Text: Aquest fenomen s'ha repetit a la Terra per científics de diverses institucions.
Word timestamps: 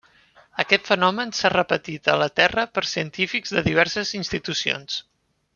Aquest 0.61 0.87
fenomen 0.91 1.33
s'ha 1.39 1.51
repetit 1.55 2.09
a 2.13 2.17
la 2.23 2.29
Terra 2.41 2.65
per 2.79 2.85
científics 2.95 3.55
de 3.59 3.67
diverses 3.71 4.19
institucions. 4.25 5.01